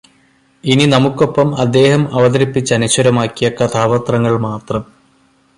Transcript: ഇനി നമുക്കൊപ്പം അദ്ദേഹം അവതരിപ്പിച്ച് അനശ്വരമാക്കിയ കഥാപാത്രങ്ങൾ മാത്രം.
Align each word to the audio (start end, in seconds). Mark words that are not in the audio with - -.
ഇനി 0.63 0.85
നമുക്കൊപ്പം 0.85 1.49
അദ്ദേഹം 1.55 2.15
അവതരിപ്പിച്ച് 2.15 2.73
അനശ്വരമാക്കിയ 2.73 3.49
കഥാപാത്രങ്ങൾ 3.61 4.35
മാത്രം. 4.39 4.83